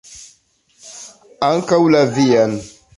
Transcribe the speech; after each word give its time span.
Ankaŭ 1.51 1.81
la 1.97 2.05
vian! 2.19 2.61